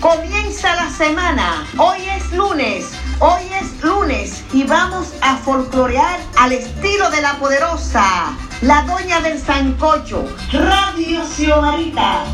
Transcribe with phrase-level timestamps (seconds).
[0.00, 1.66] Comienza la semana.
[1.76, 2.92] Hoy es lunes.
[3.18, 9.38] Hoy es lunes y vamos a folclorear al estilo de la poderosa, la doña del
[9.38, 12.24] Sancocho, Radio Xiomarita.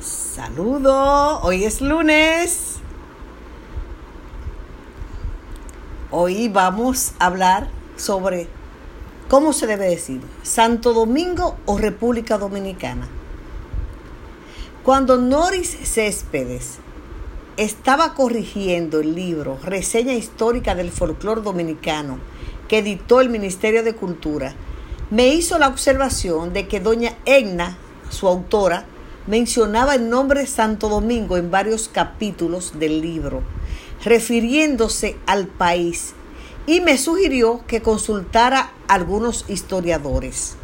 [0.00, 2.69] Saludo, hoy es lunes.
[6.12, 8.48] Hoy vamos a hablar sobre
[9.28, 13.06] cómo se debe decir, Santo Domingo o República Dominicana.
[14.82, 16.78] Cuando Noris Céspedes
[17.56, 22.18] estaba corrigiendo el libro Reseña Histórica del Folclor Dominicano
[22.66, 24.54] que editó el Ministerio de Cultura,
[25.10, 28.84] me hizo la observación de que doña Egna, su autora,
[29.28, 33.44] mencionaba el nombre Santo Domingo en varios capítulos del libro,
[34.04, 36.14] refiriéndose al país,
[36.66, 40.56] y me sugirió que consultara a algunos historiadores.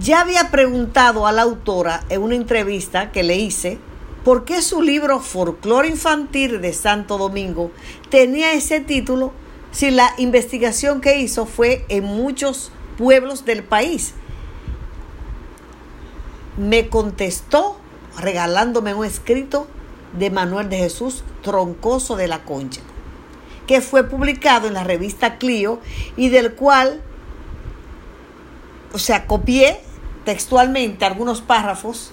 [0.00, 3.78] Ya había preguntado a la autora en una entrevista que le hice
[4.24, 7.70] por qué su libro Folclore Infantil de Santo Domingo
[8.10, 9.32] tenía ese título
[9.70, 14.14] si la investigación que hizo fue en muchos pueblos del país
[16.56, 17.76] me contestó
[18.18, 19.66] regalándome un escrito
[20.18, 22.80] de Manuel de Jesús Troncoso de la Concha,
[23.66, 25.80] que fue publicado en la revista Clio
[26.16, 27.02] y del cual,
[28.92, 29.80] o sea, copié
[30.24, 32.10] textualmente algunos párrafos.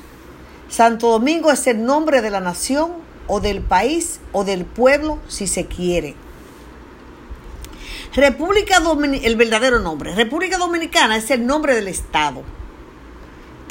[0.70, 2.92] Santo Domingo es el nombre de la nación
[3.28, 6.16] o del país o del pueblo, si se quiere.
[8.14, 10.14] República Dominicana, el verdadero nombre.
[10.16, 12.44] República Dominicana es el nombre del Estado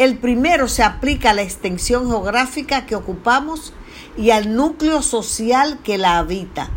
[0.01, 3.75] el primero se aplica a la extensión geográfica que ocupamos
[4.16, 6.70] y al núcleo social que la habita.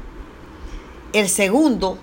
[1.14, 1.98] El segundo,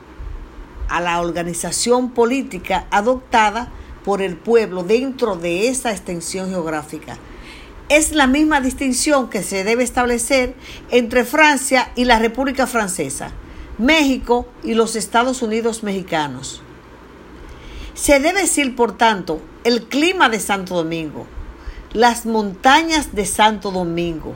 [0.88, 3.70] a la organización política adoptada
[4.04, 7.18] por el pueblo dentro de esa extensión geográfica.
[7.88, 10.54] Es la misma distinción que se debe establecer
[10.90, 13.32] entre Francia y la República Francesa,
[13.78, 16.62] México y los Estados Unidos mexicanos.
[17.94, 21.26] Se debe decir, por tanto, el clima de Santo Domingo,
[21.92, 24.34] las montañas de Santo Domingo,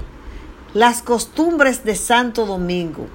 [0.74, 3.06] las costumbres de Santo Domingo,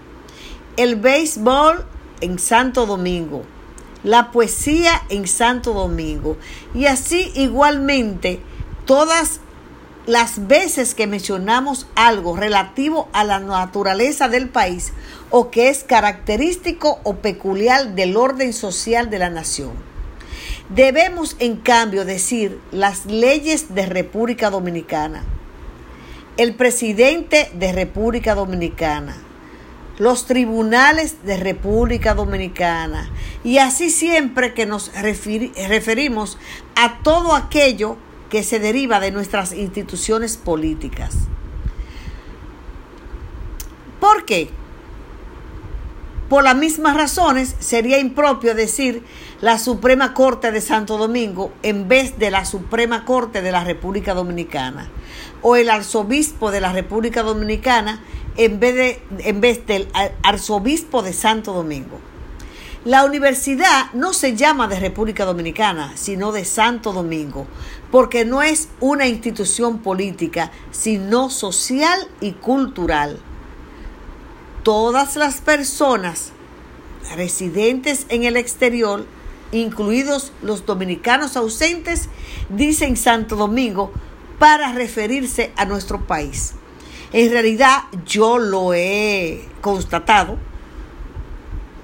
[0.78, 1.86] el béisbol
[2.22, 3.44] en Santo Domingo,
[4.04, 6.38] la poesía en Santo Domingo.
[6.74, 8.40] Y así igualmente
[8.86, 9.42] todas
[10.06, 14.94] las veces que mencionamos algo relativo a la naturaleza del país
[15.30, 19.74] o que es característico o peculiar del orden social de la nación.
[20.70, 25.24] Debemos, en cambio, decir las leyes de República Dominicana,
[26.40, 29.18] el presidente de República Dominicana,
[29.98, 33.10] los tribunales de República Dominicana,
[33.44, 36.38] y así siempre que nos referimos
[36.78, 37.98] a todo aquello
[38.30, 41.18] que se deriva de nuestras instituciones políticas.
[44.00, 44.50] ¿Por qué?
[46.30, 49.04] Por las mismas razones sería impropio decir
[49.42, 54.14] la Suprema Corte de Santo Domingo en vez de la Suprema Corte de la República
[54.14, 54.88] Dominicana
[55.42, 58.04] o el arzobispo de la República Dominicana
[58.38, 59.88] en vez, de, en vez del
[60.22, 62.00] arzobispo de Santo Domingo.
[62.86, 67.48] La universidad no se llama de República Dominicana, sino de Santo Domingo,
[67.92, 73.20] porque no es una institución política, sino social y cultural.
[74.70, 76.32] Todas las personas
[77.16, 79.04] residentes en el exterior
[79.52, 82.08] incluidos los dominicanos ausentes,
[82.50, 83.92] dicen Santo Domingo
[84.38, 86.54] para referirse a nuestro país.
[87.14, 90.38] En realidad yo lo he constatado.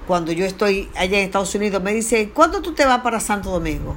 [0.06, 3.50] Cuando yo estoy allá en Estados Unidos me dice, ¿cuándo tú te vas para Santo
[3.50, 3.96] Domingo?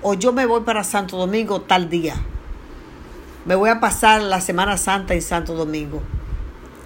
[0.00, 2.14] O yo me voy para Santo Domingo tal día.
[3.44, 6.00] Me voy a pasar la Semana Santa en Santo Domingo.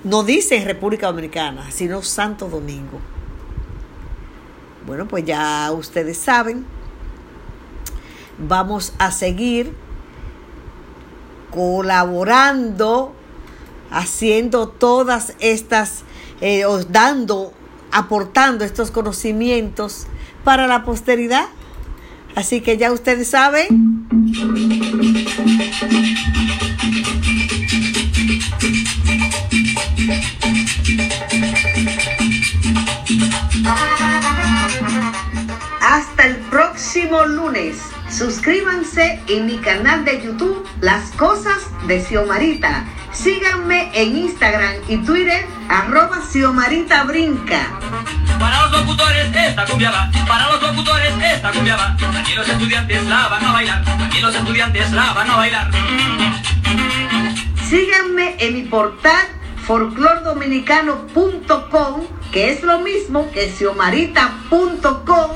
[0.06, 3.00] No dice República Dominicana, sino Santo Domingo.
[4.87, 6.64] Bueno, pues ya ustedes saben,
[8.38, 9.75] vamos a seguir
[11.50, 13.17] colaborando,
[13.91, 16.05] haciendo todas estas,
[16.41, 17.52] eh, dando,
[17.91, 20.06] aportando estos conocimientos
[20.44, 21.49] para la posteridad.
[22.37, 24.06] Así que ya ustedes saben.
[38.11, 42.85] Suscríbanse en mi canal de YouTube Las Cosas de Xiomarita.
[43.13, 47.71] Síganme en Instagram y Twitter arroba Xiomarita Brinca.
[48.39, 51.97] Para los locutores esta cumbia va, para los locutores esta cumbia va.
[52.19, 55.71] Aquí los estudiantes la van a bailar, aquí los estudiantes la van a bailar.
[57.69, 59.27] Síganme en mi portal
[59.67, 65.31] folclordominicano.com, que es lo mismo que xiomarita.com,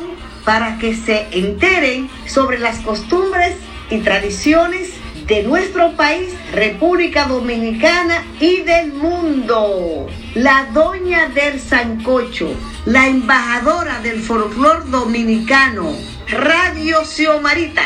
[0.50, 3.54] para que se enteren sobre las costumbres
[3.88, 4.90] y tradiciones
[5.28, 10.08] de nuestro país, República Dominicana y del mundo.
[10.34, 12.52] La doña del Sancocho,
[12.84, 15.94] la embajadora del folclor dominicano,
[16.26, 17.84] Radio Xiomarita.